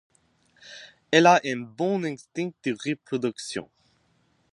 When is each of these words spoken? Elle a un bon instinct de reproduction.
Elle 1.11 1.27
a 1.27 1.39
un 1.45 1.57
bon 1.59 2.03
instinct 2.03 2.49
de 2.65 2.75
reproduction. 2.89 3.69